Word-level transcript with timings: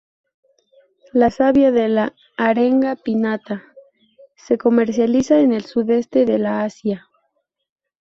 La 1.13 1.29
savia 1.35 1.71
de 1.71 1.83
la 1.87 2.15
"Arenga 2.35 2.95
pinnata" 2.95 3.63
se 4.35 4.57
comercializa 4.57 5.39
en 5.39 5.53
el 5.53 5.63
sudeste 5.65 6.25
de 6.25 6.39
la 6.39 6.63
Asia. 6.63 7.07